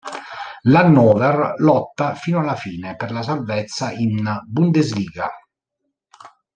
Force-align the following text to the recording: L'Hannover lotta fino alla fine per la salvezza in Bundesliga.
L'Hannover 0.63 1.53
lotta 1.59 2.15
fino 2.15 2.39
alla 2.39 2.55
fine 2.55 2.95
per 2.95 3.11
la 3.11 3.21
salvezza 3.21 3.91
in 3.91 4.41
Bundesliga. 4.47 5.29